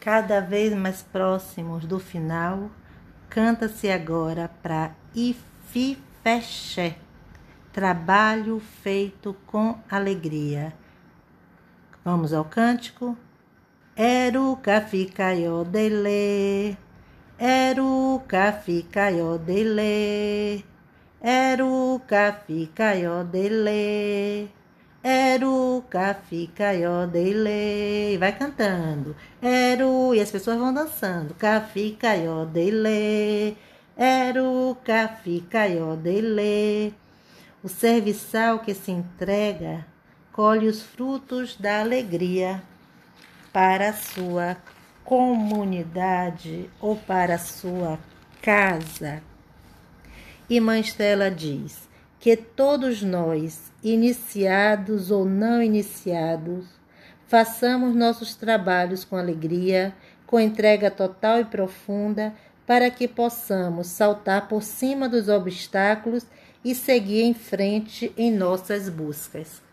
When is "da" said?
41.56-41.80